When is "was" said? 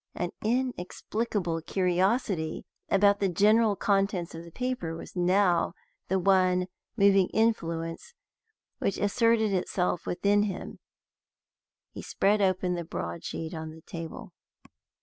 4.95-5.15